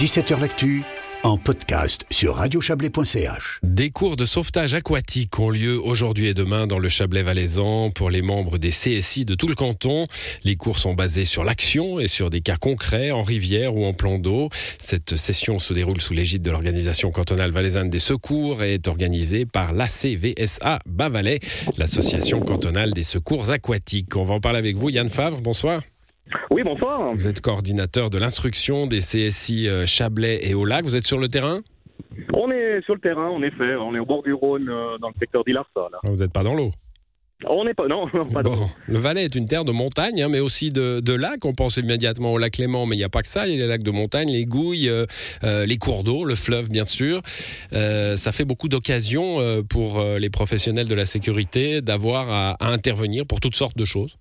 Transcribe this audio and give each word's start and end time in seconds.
17h 0.00 0.40
L'actu 0.40 0.82
en 1.24 1.36
podcast 1.36 2.06
sur 2.10 2.36
radiochablais.ch. 2.36 3.60
Des 3.62 3.90
cours 3.90 4.16
de 4.16 4.24
sauvetage 4.24 4.72
aquatique 4.72 5.38
ont 5.38 5.50
lieu 5.50 5.78
aujourd'hui 5.78 6.28
et 6.28 6.32
demain 6.32 6.66
dans 6.66 6.78
le 6.78 6.88
Chablais 6.88 7.22
valaisan 7.22 7.90
pour 7.90 8.08
les 8.08 8.22
membres 8.22 8.56
des 8.56 8.70
CSI 8.70 9.26
de 9.26 9.34
tout 9.34 9.46
le 9.46 9.54
canton. 9.54 10.06
Les 10.42 10.56
cours 10.56 10.78
sont 10.78 10.94
basés 10.94 11.26
sur 11.26 11.44
l'action 11.44 12.00
et 12.00 12.08
sur 12.08 12.30
des 12.30 12.40
cas 12.40 12.56
concrets 12.56 13.10
en 13.10 13.20
rivière 13.20 13.76
ou 13.76 13.84
en 13.84 13.92
plan 13.92 14.18
d'eau. 14.18 14.48
Cette 14.80 15.16
session 15.16 15.58
se 15.58 15.74
déroule 15.74 16.00
sous 16.00 16.14
l'égide 16.14 16.40
de 16.40 16.50
l'organisation 16.50 17.10
cantonale 17.10 17.50
valaisanne 17.50 17.90
des 17.90 17.98
secours 17.98 18.62
et 18.62 18.72
est 18.72 18.88
organisée 18.88 19.44
par 19.44 19.74
l'ACVSA 19.74 20.78
Bavalais, 20.86 21.40
l'association 21.76 22.40
cantonale 22.40 22.94
des 22.94 23.04
secours 23.04 23.50
aquatiques. 23.50 24.16
On 24.16 24.24
va 24.24 24.32
en 24.32 24.40
parler 24.40 24.60
avec 24.60 24.78
vous, 24.78 24.88
Yann 24.88 25.10
Favre. 25.10 25.42
Bonsoir. 25.42 25.82
Oui, 26.60 26.64
bonsoir. 26.64 27.14
Vous 27.14 27.26
êtes 27.26 27.40
coordinateur 27.40 28.10
de 28.10 28.18
l'instruction 28.18 28.86
des 28.86 28.98
CSI 28.98 29.66
euh, 29.66 29.86
Chablais 29.86 30.40
et 30.42 30.52
au 30.52 30.66
lac. 30.66 30.84
Vous 30.84 30.94
êtes 30.94 31.06
sur 31.06 31.18
le 31.18 31.26
terrain? 31.26 31.60
On 32.34 32.50
est 32.50 32.84
sur 32.84 32.92
le 32.92 33.00
terrain, 33.00 33.30
en 33.30 33.40
effet. 33.42 33.76
On 33.76 33.94
est 33.94 33.98
au 33.98 34.04
bord 34.04 34.22
du 34.22 34.34
Rhône, 34.34 34.68
euh, 34.68 34.98
dans 34.98 35.08
le 35.08 35.14
secteur 35.18 35.42
d'Ilarsa. 35.42 35.70
Ah, 35.90 35.98
Vous 36.04 36.16
n'êtes 36.16 36.32
pas 36.34 36.42
dans 36.42 36.52
l'eau? 36.52 36.70
On 37.48 37.64
n'est 37.64 37.72
pas, 37.72 37.86
non, 37.86 38.06
pas 38.34 38.42
Bon, 38.42 38.68
le 38.86 38.98
Valais 38.98 39.24
est 39.24 39.34
une 39.34 39.46
terre 39.46 39.64
de 39.64 39.72
montagne, 39.72 40.20
hein, 40.20 40.28
mais 40.28 40.40
aussi 40.40 40.68
de, 40.70 41.00
de 41.00 41.14
lacs. 41.14 41.46
On 41.46 41.54
pense 41.54 41.78
immédiatement 41.78 42.32
au 42.34 42.36
lac 42.36 42.58
Léman, 42.58 42.84
mais 42.84 42.94
il 42.94 42.98
n'y 42.98 43.04
a 43.04 43.08
pas 43.08 43.22
que 43.22 43.28
ça. 43.28 43.48
Il 43.48 43.54
y 43.54 43.56
a 43.56 43.62
les 43.62 43.66
lacs 43.66 43.82
de 43.82 43.90
montagne, 43.90 44.30
les 44.30 44.44
gouilles, 44.44 44.90
euh, 44.90 45.06
les 45.64 45.78
cours 45.78 46.04
d'eau, 46.04 46.24
le 46.24 46.34
fleuve, 46.34 46.68
bien 46.68 46.84
sûr. 46.84 47.22
Euh, 47.72 48.16
ça 48.16 48.32
fait 48.32 48.44
beaucoup 48.44 48.68
d'occasions 48.68 49.40
euh, 49.40 49.62
pour 49.62 50.04
les 50.18 50.28
professionnels 50.28 50.88
de 50.88 50.94
la 50.94 51.06
sécurité 51.06 51.80
d'avoir 51.80 52.28
à, 52.28 52.50
à 52.60 52.70
intervenir 52.70 53.24
pour 53.24 53.40
toutes 53.40 53.56
sortes 53.56 53.78
de 53.78 53.86
choses. 53.86 54.18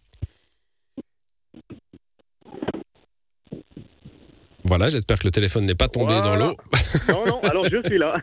Voilà, 4.69 4.89
j'espère 4.89 5.17
que 5.19 5.25
le 5.25 5.31
téléphone 5.31 5.65
n'est 5.65 5.75
pas 5.75 5.87
tombé 5.87 6.13
Voilà. 6.13 6.21
dans 6.21 6.35
l'eau. 6.35 6.55
Non, 7.09 7.25
non, 7.25 7.41
alors 7.41 7.65
je 7.65 7.81
suis 7.87 7.97
là. 7.97 8.15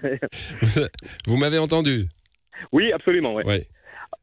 Vous 1.26 1.36
m'avez 1.36 1.58
entendu? 1.58 2.06
Oui, 2.72 2.92
absolument, 2.92 3.34
ouais. 3.34 3.44
Ouais. 3.44 3.66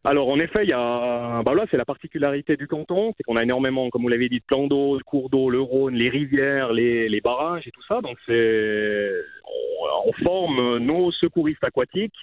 Alors, 0.06 0.28
en 0.28 0.38
effet, 0.38 0.64
il 0.64 0.70
y 0.70 0.74
a, 0.74 1.42
bah 1.44 1.54
là, 1.54 1.66
c'est 1.72 1.78
la 1.78 1.86
particularité 1.86 2.58
du 2.58 2.68
canton, 2.68 3.14
c'est 3.16 3.24
qu'on 3.24 3.38
a 3.38 3.44
énormément, 3.44 3.90
comme 3.90 4.02
vous 4.02 4.10
l'avez 4.10 4.28
dit, 4.28 4.40
de 4.40 4.44
plans 4.46 4.68
d'eau, 4.68 4.98
de 4.98 5.04
cours 5.04 5.30
d'eau, 5.30 5.50
le 5.50 5.62
Rhône, 5.62 5.96
les 5.96 6.10
rivières, 6.10 6.74
les, 6.74 7.08
les 7.08 7.22
barrages 7.22 7.66
et 7.68 7.72
tout 7.72 7.84
ça. 7.88 8.02
Donc, 8.02 8.18
c'est, 8.26 9.12
on, 9.46 10.10
on 10.10 10.14
forme 10.26 10.78
nos 10.80 11.12
secouristes 11.14 11.64
aquatiques 11.64 12.14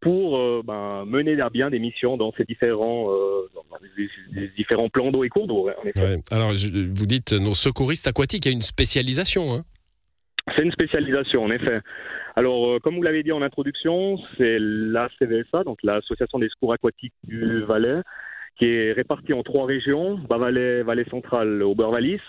pour 0.00 0.36
euh, 0.36 0.62
ben, 0.64 1.04
mener 1.06 1.40
à 1.40 1.48
bien 1.48 1.70
des 1.70 1.78
missions 1.78 2.16
dans 2.16 2.32
ces 2.36 2.44
différents, 2.44 3.10
euh, 3.12 3.48
dans 3.54 3.62
les- 3.96 4.40
les 4.40 4.48
différents 4.56 4.88
plans 4.88 5.10
d'eau 5.12 5.22
et 5.24 5.28
cours 5.28 5.46
d'eau. 5.46 5.66
ouais. 5.66 5.74
Ouais. 5.84 6.16
Alors, 6.32 6.54
je- 6.56 6.72
vous 6.72 7.06
dites 7.06 7.32
nos 7.32 7.54
secouristes 7.54 8.08
aquatiques, 8.08 8.46
il 8.46 8.48
y 8.48 8.52
a 8.52 8.54
une 8.54 8.62
spécialisation. 8.62 9.54
Hein 9.54 9.62
C'est 10.56 10.64
une 10.64 10.72
spécialisation, 10.72 11.44
en 11.44 11.50
effet. 11.50 11.80
Alors, 12.38 12.68
euh, 12.68 12.78
comme 12.78 12.94
vous 12.94 13.02
l'avez 13.02 13.24
dit 13.24 13.32
en 13.32 13.42
introduction, 13.42 14.16
c'est 14.38 14.58
la 14.60 15.08
CVSA, 15.18 15.64
donc 15.64 15.78
l'Association 15.82 16.38
des 16.38 16.48
secours 16.48 16.72
aquatiques 16.72 17.12
du 17.24 17.64
Valais, 17.64 18.00
qui 18.56 18.66
est 18.66 18.92
répartie 18.92 19.32
en 19.32 19.42
trois 19.42 19.66
régions, 19.66 20.18
Bas-Valais, 20.30 20.84
Valais 20.84 21.04
central, 21.10 21.60
Aubert-Vallis, 21.64 22.20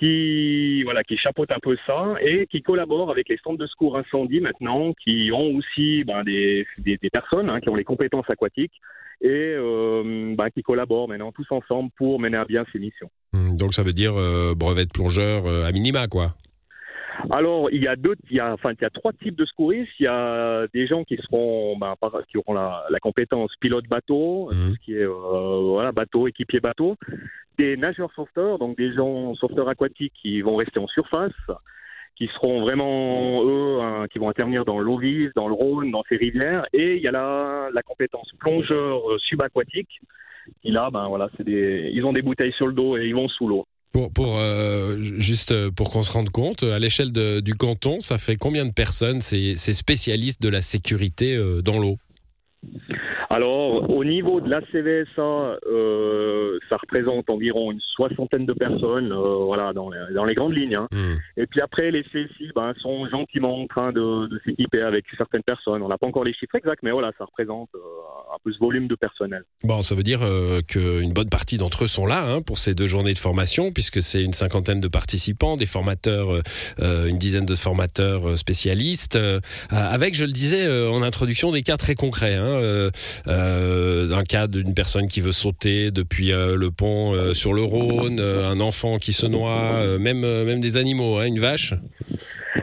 qui, 0.00 0.82
voilà, 0.84 1.04
qui 1.04 1.18
chapeaute 1.18 1.52
un 1.52 1.58
peu 1.60 1.76
ça 1.86 2.14
et 2.22 2.46
qui 2.46 2.62
collabore 2.62 3.10
avec 3.10 3.28
les 3.28 3.36
centres 3.44 3.58
de 3.58 3.66
secours 3.66 3.98
incendie 3.98 4.40
maintenant, 4.40 4.94
qui 4.94 5.30
ont 5.30 5.56
aussi 5.56 6.04
ben, 6.04 6.24
des, 6.24 6.64
personnes 7.12 7.50
hein, 7.50 7.60
qui 7.60 7.68
ont 7.68 7.74
les 7.74 7.84
compétences 7.84 8.30
aquatiques 8.30 8.80
et 9.20 9.28
euh, 9.28 10.34
ben, 10.34 10.48
qui 10.48 10.62
collaborent 10.62 11.08
maintenant 11.08 11.32
tous 11.32 11.46
ensemble 11.50 11.90
pour 11.98 12.18
mener 12.18 12.38
à 12.38 12.46
bien 12.46 12.64
ces 12.72 12.78
missions. 12.78 13.10
Hum, 13.34 13.58
Donc, 13.58 13.74
ça 13.74 13.82
veut 13.82 13.92
dire 13.92 14.14
euh, 14.16 14.54
brevet 14.54 14.86
de 14.86 14.90
plongeur 14.90 15.46
à 15.46 15.70
minima, 15.70 16.06
quoi. 16.06 16.28
Alors, 17.34 17.70
il 17.72 17.82
y 17.82 17.88
a 17.88 17.96
deux, 17.96 18.14
il 18.30 18.36
y 18.36 18.40
a, 18.40 18.52
enfin, 18.52 18.72
il 18.72 18.82
y 18.82 18.84
a 18.84 18.90
trois 18.90 19.12
types 19.14 19.36
de 19.36 19.46
secouristes. 19.46 19.90
Il 19.98 20.04
y 20.04 20.06
a 20.06 20.66
des 20.74 20.86
gens 20.86 21.02
qui 21.02 21.16
seront, 21.16 21.78
ben, 21.78 21.94
par- 21.98 22.26
qui 22.28 22.36
auront 22.36 22.52
la, 22.52 22.84
la 22.90 22.98
compétence 22.98 23.50
pilote 23.58 23.86
bateau, 23.88 24.50
ce 24.52 24.78
qui 24.84 24.94
est, 24.94 25.06
euh, 25.06 25.60
voilà, 25.62 25.92
bateau, 25.92 26.28
équipier 26.28 26.60
bateau. 26.60 26.96
Des 27.56 27.78
nageurs 27.78 28.12
sauveteurs, 28.14 28.58
donc 28.58 28.76
des 28.76 28.92
gens 28.92 29.34
sauveteurs 29.36 29.68
aquatiques 29.68 30.12
qui 30.20 30.42
vont 30.42 30.56
rester 30.56 30.78
en 30.78 30.86
surface, 30.88 31.32
qui 32.16 32.28
seront 32.34 32.60
vraiment 32.60 33.42
eux, 33.46 33.80
hein, 33.80 34.06
qui 34.12 34.18
vont 34.18 34.28
intervenir 34.28 34.66
dans 34.66 34.78
l'eau 34.78 34.98
vive, 34.98 35.32
dans 35.34 35.48
le 35.48 35.54
Rhône, 35.54 35.90
dans 35.90 36.02
ces 36.10 36.18
rivières. 36.18 36.66
Et 36.74 36.96
il 36.96 37.02
y 37.02 37.08
a 37.08 37.12
la, 37.12 37.70
la 37.72 37.82
compétence 37.82 38.30
plongeur 38.40 39.00
subaquatique. 39.20 40.00
Qui 40.60 40.70
là, 40.72 40.90
ben 40.92 41.06
voilà, 41.08 41.30
c'est 41.36 41.44
des, 41.44 41.88
ils 41.94 42.04
ont 42.04 42.12
des 42.12 42.20
bouteilles 42.20 42.52
sur 42.52 42.66
le 42.66 42.72
dos 42.72 42.96
et 42.98 43.06
ils 43.06 43.14
vont 43.14 43.28
sous 43.28 43.46
l'eau. 43.46 43.64
Pour, 43.92 44.10
pour 44.10 44.38
euh, 44.38 44.96
juste 45.18 45.68
pour 45.70 45.90
qu'on 45.90 46.02
se 46.02 46.12
rende 46.12 46.30
compte, 46.30 46.62
à 46.62 46.78
l'échelle 46.78 47.12
du 47.12 47.54
canton, 47.54 48.00
ça 48.00 48.16
fait 48.16 48.36
combien 48.36 48.64
de 48.64 48.72
personnes 48.72 49.20
ces, 49.20 49.54
ces 49.54 49.74
spécialistes 49.74 50.40
de 50.40 50.48
la 50.48 50.62
sécurité 50.62 51.34
euh, 51.34 51.60
dans 51.60 51.78
l'eau? 51.78 51.98
Alors, 53.32 53.88
au 53.88 54.04
niveau 54.04 54.42
de 54.42 54.50
la 54.50 54.60
CVSA, 54.70 55.58
euh, 55.66 56.58
ça 56.68 56.76
représente 56.76 57.30
environ 57.30 57.72
une 57.72 57.80
soixantaine 57.96 58.44
de 58.44 58.52
personnes, 58.52 59.10
euh, 59.10 59.44
voilà, 59.46 59.72
dans 59.72 59.88
les, 59.88 60.14
dans 60.14 60.26
les 60.26 60.34
grandes 60.34 60.54
lignes. 60.54 60.76
hein. 60.76 60.86
Hum. 60.92 61.18
Et 61.38 61.46
puis 61.46 61.62
après, 61.62 61.90
les 61.90 62.02
CSI 62.02 62.50
ben, 62.54 62.74
sont 62.82 63.08
gentiment 63.08 63.62
en 63.62 63.66
train 63.66 63.90
de, 63.90 64.26
de 64.26 64.40
s'équiper 64.44 64.82
avec 64.82 65.06
certaines 65.16 65.42
personnes. 65.42 65.82
On 65.82 65.88
n'a 65.88 65.96
pas 65.96 66.06
encore 66.08 66.24
les 66.24 66.34
chiffres 66.34 66.56
exacts, 66.56 66.82
mais 66.82 66.90
voilà, 66.90 67.10
ça 67.16 67.24
représente 67.24 67.70
euh, 67.74 67.78
un 68.34 68.36
peu 68.44 68.52
ce 68.52 68.58
volume 68.58 68.86
de 68.86 68.94
personnel. 68.96 69.44
Bon, 69.64 69.80
ça 69.80 69.94
veut 69.94 70.02
dire 70.02 70.20
euh, 70.22 70.60
qu'une 70.60 71.14
bonne 71.14 71.30
partie 71.30 71.56
d'entre 71.56 71.84
eux 71.84 71.88
sont 71.88 72.04
là 72.04 72.26
hein, 72.26 72.42
pour 72.42 72.58
ces 72.58 72.74
deux 72.74 72.86
journées 72.86 73.14
de 73.14 73.18
formation, 73.18 73.72
puisque 73.72 74.02
c'est 74.02 74.22
une 74.22 74.34
cinquantaine 74.34 74.80
de 74.80 74.88
participants, 74.88 75.56
des 75.56 75.64
formateurs, 75.64 76.28
euh, 76.80 77.06
une 77.06 77.16
dizaine 77.16 77.46
de 77.46 77.54
formateurs 77.54 78.36
spécialistes, 78.36 79.18
avec, 79.70 80.14
je 80.14 80.26
le 80.26 80.32
disais 80.32 80.68
en 80.88 81.02
introduction, 81.02 81.50
des 81.50 81.62
cas 81.62 81.78
très 81.78 81.94
concrets. 81.94 82.34
Hein, 82.34 82.90
un 83.26 84.24
cas 84.24 84.46
d'une 84.46 84.74
personne 84.74 85.06
qui 85.08 85.20
veut 85.20 85.32
sauter 85.32 85.90
depuis 85.90 86.32
euh, 86.32 86.56
le 86.56 86.70
pont 86.70 87.14
euh, 87.14 87.34
sur 87.34 87.52
le 87.52 87.62
Rhône, 87.62 88.18
euh, 88.20 88.48
un 88.48 88.60
enfant 88.60 88.98
qui 88.98 89.12
se 89.12 89.26
noie, 89.26 89.80
euh, 89.80 89.98
même, 89.98 90.24
euh, 90.24 90.44
même 90.44 90.60
des 90.60 90.76
animaux, 90.76 91.18
hein, 91.18 91.26
une 91.26 91.38
vache. 91.38 91.74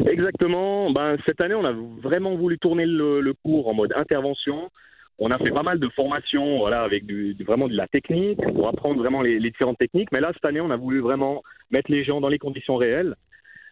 Exactement. 0.05 0.91
Ben, 0.91 1.17
cette 1.27 1.41
année, 1.41 1.55
on 1.55 1.65
a 1.65 1.73
vraiment 2.01 2.35
voulu 2.35 2.57
tourner 2.59 2.85
le, 2.85 3.33
cours 3.43 3.67
en 3.67 3.73
mode 3.73 3.93
intervention. 3.95 4.69
On 5.17 5.31
a 5.31 5.37
fait 5.37 5.51
pas 5.51 5.63
mal 5.63 5.79
de 5.79 5.89
formations, 5.95 6.59
voilà, 6.59 6.81
avec 6.81 7.03
vraiment 7.45 7.67
de 7.67 7.75
la 7.75 7.87
technique 7.87 8.39
pour 8.53 8.69
apprendre 8.69 8.97
vraiment 8.99 9.21
les 9.21 9.39
différentes 9.39 9.77
techniques. 9.77 10.09
Mais 10.13 10.21
là, 10.21 10.31
cette 10.33 10.45
année, 10.45 10.61
on 10.61 10.71
a 10.71 10.77
voulu 10.77 11.01
vraiment 11.01 11.43
mettre 11.71 11.91
les 11.91 12.05
gens 12.05 12.21
dans 12.21 12.29
les 12.29 12.39
conditions 12.39 12.77
réelles. 12.77 13.15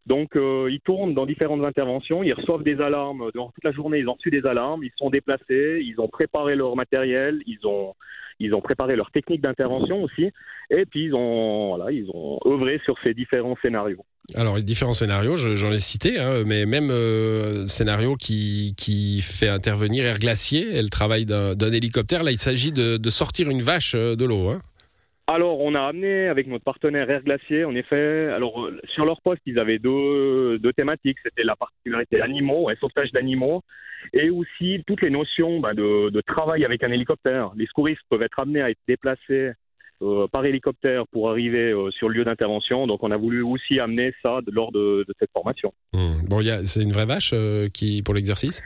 Donc, 0.08 0.30
euh, 0.38 0.70
ils 0.72 0.80
tournent 0.80 1.14
dans 1.14 1.26
différentes 1.26 1.64
interventions, 1.66 2.24
ils 2.24 2.34
reçoivent 2.34 2.64
des 2.64 2.80
alarmes 2.80 3.30
durant 3.34 3.52
toute 3.54 3.64
la 3.66 3.74
journée. 3.74 4.00
Ils 4.00 4.08
ont 4.08 4.14
reçu 4.14 4.32
des 4.32 4.46
alarmes, 4.46 4.82
ils 4.84 4.92
sont 4.98 5.10
déplacés, 5.10 5.82
ils 5.84 5.96
ont 6.00 6.08
préparé 6.08 6.56
leur 6.56 6.76
matériel, 6.76 7.42
ils 7.46 7.60
ont 7.66 7.94
ils 8.40 8.54
ont 8.54 8.62
préparé 8.62 8.96
leur 8.96 9.10
technique 9.10 9.42
d'intervention 9.42 10.04
aussi, 10.04 10.30
et 10.70 10.86
puis 10.86 11.06
ils 11.06 11.14
ont 11.16 11.76
voilà, 11.76 11.92
ils 11.92 12.08
ont 12.14 12.40
œuvré 12.46 12.80
sur 12.86 12.94
ces 13.04 13.16
différents 13.16 13.58
scénarios. 13.64 14.06
Alors, 14.36 14.58
les 14.58 14.64
différents 14.64 14.94
scénarios, 14.94 15.36
je- 15.38 15.56
j'en 15.56 15.72
ai 15.72 15.80
cité, 15.80 16.20
hein, 16.20 16.44
mais 16.46 16.66
même 16.68 16.90
euh, 16.92 17.66
scénario 17.66 18.16
qui, 18.16 18.76
qui 18.78 19.22
fait 19.24 19.50
intervenir 19.50 20.06
Air 20.06 20.20
Glacier, 20.20 20.76
et 20.78 20.82
le 20.84 20.90
travail 20.90 21.26
d'un 21.26 21.72
hélicoptère. 21.72 22.24
Là, 22.24 22.32
il 22.32 22.38
s'agit 22.38 22.72
de, 22.72 22.98
de 22.98 23.10
sortir 23.10 23.50
une 23.50 23.62
vache 23.62 23.96
euh, 23.96 24.16
de 24.16 24.24
l'eau. 24.26 24.50
Hein. 24.50 24.60
Alors, 25.30 25.60
on 25.60 25.76
a 25.76 25.82
amené 25.82 26.30
avec 26.30 26.48
notre 26.48 26.64
partenaire 26.64 27.10
Air 27.10 27.22
Glacier, 27.22 27.66
en 27.66 27.76
effet. 27.76 28.32
Alors, 28.34 28.64
euh, 28.64 28.80
sur 28.86 29.04
leur 29.04 29.22
poste, 29.22 29.42
ils 29.46 29.60
avaient 29.60 29.78
deux, 29.78 30.58
deux 30.58 30.72
thématiques. 30.72 31.18
C'était 31.22 31.44
la 31.44 31.58
particularité 31.58 32.22
animaux, 32.22 32.70
et 32.70 32.78
sauvetage 32.78 33.12
d'animaux, 33.12 33.62
et 34.14 34.30
aussi 34.30 34.82
toutes 34.88 35.02
les 35.02 35.10
notions 35.10 35.60
bah, 35.60 35.74
de, 35.74 36.22
travail 36.26 36.64
avec 36.64 36.82
un 36.88 36.92
hélicoptère. 36.94 37.52
Les 37.58 37.66
secouristes 37.66 38.02
peuvent 38.10 38.22
être 38.22 38.40
amenés 38.40 38.62
à 38.62 38.70
être 38.70 38.80
déplacés 38.88 39.52
euh, 40.02 40.28
par 40.32 40.46
hélicoptère 40.46 41.06
pour 41.12 41.30
arriver 41.30 41.74
euh, 41.74 41.92
sur 41.92 42.08
le 42.08 42.16
lieu 42.16 42.24
d'intervention. 42.24 42.88
Donc, 42.88 43.04
on 43.04 43.12
a 43.12 43.18
voulu 43.18 43.42
aussi 43.42 43.82
amener 43.82 44.14
ça 44.24 44.40
lors 44.50 44.72
de, 44.72 45.06
cette 45.20 45.32
formation. 45.34 45.74
Hmm. 45.94 46.26
Bon, 46.30 46.40
c'est 46.64 46.82
une 46.82 46.94
vraie 46.94 47.06
vache 47.06 47.36
qui 47.74 48.02
pour 48.02 48.14
l'exercice? 48.14 48.64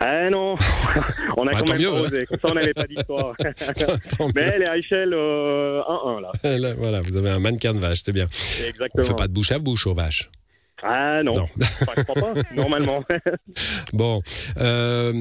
Ah 0.00 0.28
non, 0.30 0.56
on 1.36 1.46
a 1.46 1.52
Bah, 1.52 1.58
quand 1.60 1.68
même 1.72 1.78
mieux, 1.80 1.90
pas 1.90 1.96
hein. 1.96 2.00
osé. 2.02 2.26
Comme 2.26 2.38
ça, 2.38 2.48
on 2.50 2.54
n'avait 2.54 2.74
pas 2.74 2.84
d'histoire. 2.86 3.32
Mais 4.34 4.42
elle 4.42 4.62
est 4.62 4.68
à 4.68 4.76
échelle 4.76 5.12
euh, 5.14 5.80
1-1, 5.82 6.20
là. 6.20 6.32
Là, 6.58 6.74
voilà, 6.76 7.00
vous 7.00 7.16
avez 7.16 7.30
un 7.30 7.38
mannequin 7.38 7.72
de 7.74 7.78
vache, 7.78 7.98
c'est 8.04 8.12
bien. 8.12 8.24
On 8.62 8.66
Exactement. 8.66 9.04
fait 9.06 9.14
pas 9.16 9.28
de 9.28 9.32
bouche 9.32 9.52
à 9.52 9.58
bouche 9.58 9.86
aux 9.86 9.94
vaches. 9.94 10.30
Ah 10.82 11.22
non, 11.24 11.34
Non. 11.36 11.44
Enfin, 11.82 11.92
je 11.96 12.02
crois 12.02 12.14
pas, 12.34 12.40
normalement. 12.54 13.02
Bon, 13.92 14.22
euh, 14.58 15.12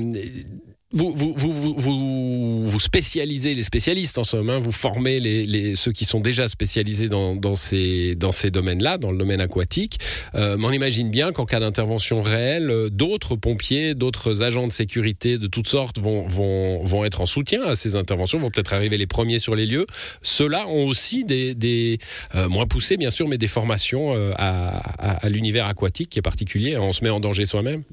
vous, 0.97 2.65
vous, 2.65 2.79
spécialisez 2.79 3.53
les 3.53 3.63
spécialistes 3.63 4.17
en 4.17 4.23
somme, 4.23 4.49
hein, 4.49 4.59
vous 4.59 4.71
formez 4.71 5.75
ceux 5.75 5.91
qui 5.91 6.05
sont 6.05 6.19
déjà 6.19 6.49
spécialisés 6.49 7.09
dans, 7.09 7.55
ces, 7.55 8.15
domaines-là, 8.15 8.97
dans 8.97 9.11
le 9.11 9.17
domaine 9.17 9.41
aquatique. 9.41 9.99
Euh, 10.35 10.57
mais 10.57 10.65
on 10.65 10.71
imagine 10.71 11.09
bien 11.09 11.31
qu'en 11.31 11.45
cas 11.45 11.59
d'intervention 11.59 12.21
réelle, 12.21 12.69
euh, 12.69 12.89
d'autres 12.89 13.35
pompiers, 13.35 13.93
d'autres 13.95 14.43
agents 14.43 14.67
de 14.67 14.71
sécurité 14.71 15.37
de 15.37 15.47
toutes 15.47 15.67
sortes 15.67 15.99
vont, 15.99 17.03
être 17.05 17.21
en 17.21 17.25
soutien 17.25 17.63
à 17.63 17.75
ces 17.75 17.95
interventions, 17.95 18.39
vont 18.39 18.49
peut-être 18.49 18.73
arriver 18.73 18.97
les 18.97 19.07
premiers 19.07 19.39
sur 19.39 19.55
les 19.55 19.65
lieux. 19.65 19.85
Ceux-là 20.21 20.67
ont 20.67 20.87
aussi 20.87 21.23
des, 21.23 21.99
euh, 22.35 22.49
moins 22.49 22.65
poussés 22.65 22.97
bien 22.97 23.11
sûr, 23.11 23.27
mais 23.27 23.37
des 23.37 23.47
formations 23.47 24.15
euh, 24.15 24.33
à 24.37 25.29
l'univers 25.29 25.65
aquatique 25.67 26.09
qui 26.09 26.19
est 26.19 26.23
particulier. 26.23 26.77
On 26.77 26.93
se 26.93 27.03
met 27.03 27.09
en 27.09 27.19
danger 27.19 27.45
soi-même. 27.45 27.83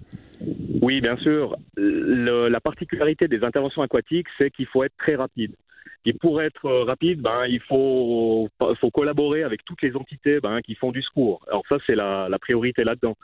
Oui, 0.83 1.01
bien 1.01 1.17
sûr. 1.19 1.57
La 1.77 2.61
particularité 2.61 3.29
des 3.29 3.45
interventions 3.45 3.83
aquatiques, 3.83 4.29
c'est 4.39 4.51
qu'il 4.51 4.67
faut 4.67 4.85
être 4.85 4.97
très 4.99 5.15
rapide. 5.15 5.55
Et 6.07 6.13
pour 6.13 6.43
être 6.43 6.71
rapide, 6.83 7.23
ben, 7.23 7.47
il 7.49 7.61
faut, 7.61 8.49
faut 8.81 8.91
collaborer 8.91 9.43
avec 9.43 9.65
toutes 9.65 9.81
les 9.83 9.97
entités 9.97 10.41
ben, 10.41 10.61
qui 10.61 10.75
font 10.75 10.93
du 10.93 11.03
secours. 11.03 11.43
Alors 11.49 11.65
ça, 11.71 11.79
c'est 11.87 11.95
la, 11.95 12.29
la 12.29 12.39
priorité 12.39 12.85
là-dedans. 12.85 13.17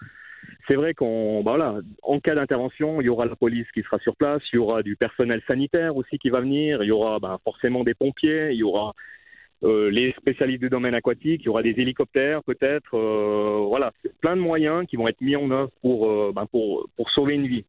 C'est 0.68 0.76
vrai 0.76 0.94
qu'on, 0.94 1.42
ben 1.42 1.56
voilà, 1.56 1.80
cas 2.24 2.34
d'intervention, 2.34 3.00
il 3.00 3.04
y 3.04 3.08
aura 3.10 3.26
la 3.26 3.36
police 3.36 3.70
qui 3.72 3.82
sera 3.82 3.98
sur 3.98 4.16
place, 4.16 4.42
il 4.52 4.56
y 4.56 4.58
aura 4.58 4.82
du 4.82 4.96
personnel 4.96 5.42
sanitaire 5.48 5.94
aussi 5.96 6.18
qui 6.18 6.30
va 6.30 6.40
venir, 6.40 6.82
il 6.82 6.86
y 6.86 6.92
aura 6.92 7.18
ben, 7.18 7.38
forcément 7.44 7.84
des 7.84 7.94
pompiers, 7.94 8.52
il 8.52 8.56
y 8.56 8.62
aura 8.62 8.94
euh, 9.62 9.90
les 9.90 10.12
spécialistes 10.18 10.62
du 10.62 10.70
domaine 10.70 10.94
aquatique, 10.94 11.42
il 11.42 11.46
y 11.46 11.48
aura 11.48 11.62
des 11.62 11.74
hélicoptères 11.76 12.42
peut-être, 12.44 12.96
euh, 12.96 13.66
voilà, 13.68 13.92
plein 14.20 14.34
de 14.34 14.40
moyens 14.40 14.86
qui 14.88 14.96
vont 14.96 15.06
être 15.06 15.20
mis 15.20 15.36
en 15.36 15.50
œuvre 15.50 15.70
pour, 15.82 16.10
euh, 16.10 16.32
ben, 16.34 16.46
sauver 17.14 17.34
une 17.34 17.46
vie. 17.46 17.64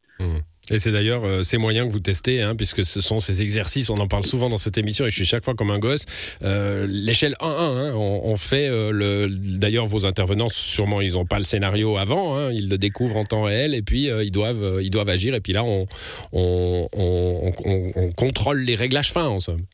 Et 0.70 0.78
c'est 0.78 0.92
d'ailleurs 0.92 1.44
ces 1.44 1.58
moyens 1.58 1.88
que 1.88 1.92
vous 1.92 2.00
testez, 2.00 2.40
hein, 2.40 2.54
puisque 2.54 2.86
ce 2.86 3.00
sont 3.00 3.18
ces 3.18 3.42
exercices, 3.42 3.90
on 3.90 3.98
en 3.98 4.06
parle 4.06 4.22
souvent 4.22 4.48
dans 4.48 4.56
cette 4.56 4.78
émission, 4.78 5.04
et 5.04 5.10
je 5.10 5.16
suis 5.16 5.24
chaque 5.24 5.44
fois 5.44 5.54
comme 5.54 5.72
un 5.72 5.80
gosse. 5.80 6.06
L'échelle 6.40 7.34
1-1, 7.40 7.44
hein, 7.44 7.92
on, 7.94 8.36
fait 8.36 8.70
euh, 8.70 8.92
le. 8.92 9.28
D'ailleurs, 9.58 9.86
vos 9.86 10.06
intervenants, 10.06 10.48
sûrement, 10.48 11.00
ils 11.00 11.14
n'ont 11.14 11.26
pas 11.26 11.38
le 11.38 11.44
scénario 11.44 11.96
avant, 11.98 12.38
hein, 12.38 12.52
ils 12.52 12.68
le 12.68 12.78
découvrent 12.78 13.16
en 13.16 13.24
temps 13.24 13.42
réel, 13.42 13.74
et 13.74 13.82
puis 13.82 14.04
ils 14.04 14.30
doivent, 14.30 14.78
ils 14.80 14.90
doivent 14.90 15.08
agir. 15.08 15.34
Et 15.34 15.40
puis 15.40 15.52
là, 15.52 15.64
on, 15.64 15.86
on, 16.32 16.88
on 16.94 18.10
contrôle 18.12 18.60
les 18.60 18.76
réglages 18.76 19.12
fins, 19.12 19.28
en 19.28 19.40
somme. 19.40 19.64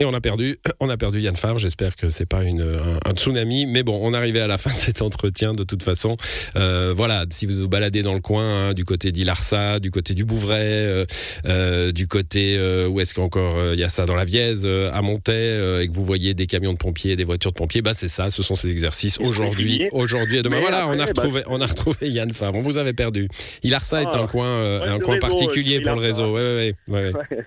Et 0.00 0.04
on 0.04 0.14
a 0.14 0.20
perdu, 0.20 0.60
on 0.80 0.88
a 0.90 0.96
perdu 0.96 1.20
Yann 1.20 1.34
Favre. 1.34 1.58
J'espère 1.58 1.96
que 1.96 2.08
c'est 2.08 2.24
pas 2.24 2.44
une, 2.44 2.62
un, 2.62 3.00
un, 3.04 3.14
tsunami, 3.14 3.66
mais 3.66 3.82
bon, 3.82 3.98
on 4.00 4.14
arrivait 4.14 4.38
à 4.38 4.46
la 4.46 4.56
fin 4.56 4.70
de 4.70 4.76
cet 4.76 5.02
entretien 5.02 5.50
de 5.50 5.64
toute 5.64 5.82
façon. 5.82 6.16
Euh, 6.54 6.94
voilà, 6.96 7.24
si 7.30 7.46
vous 7.46 7.58
vous 7.62 7.68
baladez 7.68 8.04
dans 8.04 8.14
le 8.14 8.20
coin, 8.20 8.68
hein, 8.68 8.74
du 8.74 8.84
côté 8.84 9.10
d'Ilarsa, 9.10 9.80
du 9.80 9.90
côté 9.90 10.14
du 10.14 10.24
Bouvray, 10.24 10.62
euh, 10.62 11.04
euh, 11.46 11.90
du 11.90 12.06
côté 12.06 12.56
euh, 12.56 12.86
où 12.86 13.00
est-ce 13.00 13.12
qu'encore 13.12 13.58
euh, 13.58 13.74
il 13.74 13.80
y 13.80 13.82
a 13.82 13.88
ça 13.88 14.06
dans 14.06 14.14
la 14.14 14.24
Vièze, 14.24 14.68
à 14.68 15.02
Montaix, 15.02 15.82
et 15.82 15.88
que 15.88 15.92
vous 15.92 16.04
voyez 16.04 16.32
des 16.32 16.46
camions 16.46 16.74
de 16.74 16.78
pompiers, 16.78 17.16
des 17.16 17.24
voitures 17.24 17.50
de 17.50 17.56
pompiers, 17.56 17.82
bah 17.82 17.92
c'est 17.92 18.06
ça, 18.06 18.30
ce 18.30 18.44
sont 18.44 18.54
ces 18.54 18.70
exercices 18.70 19.18
aujourd'hui, 19.18 19.88
aujourd'hui 19.90 20.38
et 20.38 20.42
demain. 20.42 20.58
Mais 20.58 20.62
voilà, 20.62 20.84
après, 20.84 20.96
on 20.96 21.00
a 21.00 21.06
retrouvé, 21.06 21.40
bah... 21.40 21.46
on 21.50 21.60
a 21.60 21.66
retrouvé 21.66 22.08
Yann 22.08 22.30
Favre. 22.30 22.54
On 22.54 22.60
vous 22.60 22.78
avait 22.78 22.92
perdu. 22.92 23.28
Ilarsa 23.64 23.96
ah, 23.96 24.02
est 24.02 24.16
un 24.16 24.28
coin, 24.28 24.80
un 24.80 25.00
coin 25.00 25.14
réseau, 25.14 25.26
particulier 25.26 25.80
pour 25.80 25.96
le 25.96 26.00
réseau. 26.02 26.36
Ouais, 26.36 26.72
ouais, 26.86 27.10
ouais. 27.10 27.38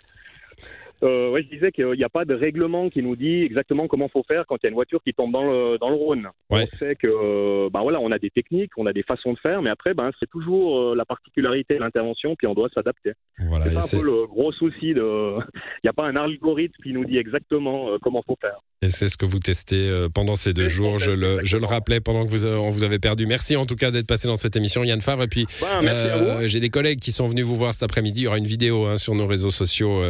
Euh, 1.03 1.31
ouais, 1.31 1.44
je 1.44 1.50
disais 1.50 1.71
qu'il 1.71 1.92
n'y 1.94 2.03
a 2.03 2.09
pas 2.09 2.25
de 2.25 2.33
règlement 2.33 2.89
qui 2.89 3.01
nous 3.01 3.15
dit 3.15 3.44
exactement 3.44 3.88
comment 3.88 4.07
faut 4.07 4.24
faire 4.30 4.45
quand 4.45 4.57
il 4.57 4.65
y 4.65 4.68
a 4.68 4.69
une 4.69 4.75
voiture 4.75 5.01
qui 5.03 5.13
tombe 5.13 5.31
dans 5.31 5.44
le, 5.44 5.77
dans 5.77 5.89
le 5.89 5.95
Rhône. 5.95 6.30
Ouais. 6.50 6.68
On 6.74 6.77
sait 6.77 6.95
que, 6.95 7.69
ben 7.69 7.81
voilà, 7.81 8.00
on 8.00 8.12
a 8.12 8.19
des 8.19 8.30
techniques, 8.30 8.71
on 8.77 8.86
a 8.86 8.94
des 8.94 9.03
façons 9.03 9.33
de 9.33 9.39
faire, 9.39 9.62
mais 9.62 9.69
après, 9.69 9.94
ben, 9.94 10.12
c'est 10.19 10.30
toujours 10.30 10.80
euh, 10.80 10.95
la 10.95 11.06
particularité 11.06 11.75
de 11.75 11.80
l'intervention, 11.80 12.36
puis 12.36 12.48
on 12.48 12.53
doit 12.53 12.69
s'adapter. 12.74 13.13
Voilà, 13.39 13.65
c'est 13.81 13.98
un 13.98 14.00
peu 14.00 14.06
le 14.06 14.27
gros 14.27 14.51
souci 14.51 14.94
de. 14.94 15.01
Il 15.83 15.86
n'y 15.86 15.89
a 15.89 15.94
pas 15.94 16.06
un 16.06 16.15
algorithme 16.15 16.81
qui 16.83 16.94
nous 16.94 17.06
dit 17.06 17.18
exactement 17.18 17.92
euh, 17.92 17.97
comment 18.01 18.21
faut 18.21 18.38
faire. 18.39 18.59
Et 18.83 18.89
c'est 18.89 19.10
ce 19.10 19.16
que 19.18 19.25
vous 19.28 19.38
testez 19.38 19.88
euh, 19.88 20.10
pendant 20.10 20.36
ces 20.36 20.54
deux 20.54 20.68
jours. 20.68 20.98
Je 20.98 21.12
le, 21.12 21.42
je 21.44 21.57
le 21.57 21.66
rappelais 21.68 22.00
pendant 22.00 22.25
que 22.25 22.30
vous, 22.30 22.48
on 22.48 22.72
vous 22.72 22.83
avait 22.83 22.98
perdu. 22.98 23.28
Merci 23.28 23.56
en 23.56 23.68
tout 23.68 23.75
cas 23.75 23.92
d'être 23.92 24.07
passé 24.07 24.28
dans 24.28 24.36
cette 24.36 24.56
émission, 24.56 24.83
Yann 24.83 25.01
Favre. 25.01 25.22
Et 25.22 25.28
puis, 25.28 25.45
euh, 25.83 26.48
j'ai 26.48 26.60
des 26.60 26.72
collègues 26.72 27.00
qui 27.00 27.12
sont 27.12 27.28
venus 27.28 27.45
vous 27.45 27.54
voir 27.54 27.74
cet 27.75 27.83
après-midi. 27.83 28.22
Il 28.22 28.24
y 28.24 28.28
aura 28.28 28.39
une 28.39 28.48
vidéo 28.48 28.88
hein, 28.88 28.98
sur 28.98 29.13
nos 29.13 29.28
réseaux 29.28 29.51
sociaux 29.51 30.01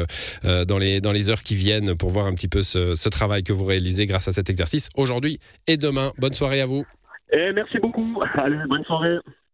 euh, 0.46 0.64
dans, 0.64 0.78
les, 0.78 1.02
dans 1.02 1.12
les 1.12 1.30
heures 1.30 1.44
qui 1.44 1.56
viennent 1.56 1.96
pour 1.96 2.12
voir 2.12 2.28
un 2.28 2.34
petit 2.34 2.48
peu 2.48 2.64
ce, 2.64 2.96
ce 2.96 3.10
travail 3.10 3.44
que 3.44 3.52
vous 3.52 3.66
réalisez 3.66 4.06
grâce 4.06 4.30
à 4.30 4.32
cet 4.32 4.50
exercice 4.50 4.88
aujourd'hui 4.96 5.40
et 5.68 5.76
demain. 5.76 6.14
Bonne 6.18 6.34
soirée 6.34 6.62
à 6.62 6.66
vous. 6.66 6.86
Et 7.34 7.52
merci 7.54 7.78
beaucoup. 7.80 8.22
Allez, 8.36 8.56
bonne 8.70 8.86
soirée. 8.86 9.18